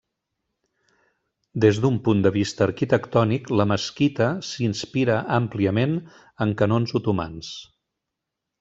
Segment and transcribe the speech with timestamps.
[1.65, 5.97] D'un punt de vista arquitectònic, la mesquita s'inspira àmpliament
[6.47, 7.55] en canons otomans.